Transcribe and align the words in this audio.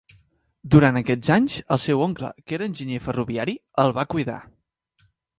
Durant 0.75 0.95
aquests 1.01 1.29
anys, 1.33 1.57
el 1.75 1.81
seu 1.83 2.01
oncle, 2.05 2.31
que 2.47 2.55
era 2.57 2.67
enginyer 2.69 3.01
ferroviari, 3.09 3.55
el 3.85 3.93
va 3.99 4.07
cuidar. 4.15 4.39